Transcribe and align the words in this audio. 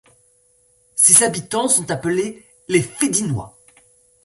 Ses 0.95 1.21
habitants 1.21 1.67
sont 1.67 1.91
appelés 1.91 2.43
les 2.67 2.81
Fédinois. 2.81 3.55